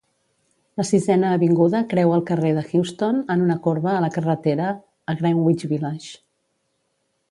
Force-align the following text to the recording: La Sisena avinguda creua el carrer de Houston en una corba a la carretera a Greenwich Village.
La 0.79 0.85
Sisena 0.91 1.33
avinguda 1.39 1.81
creua 1.91 2.17
el 2.21 2.25
carrer 2.31 2.55
de 2.57 2.65
Houston 2.71 3.21
en 3.37 3.45
una 3.49 3.61
corba 3.69 3.95
a 3.95 4.03
la 4.07 4.13
carretera 4.19 4.75
a 5.15 5.21
Greenwich 5.23 5.67
Village. 5.77 6.15